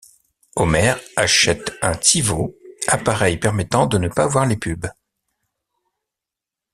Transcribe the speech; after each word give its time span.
Homer 0.55 0.95
achète 1.15 1.73
un 1.83 1.93
TiVo, 1.95 2.57
appareil 2.87 3.37
permettant 3.37 3.85
de 3.85 3.99
ne 3.99 4.09
pas 4.09 4.25
voir 4.25 4.47
les 4.47 4.57
pubs. 4.57 4.89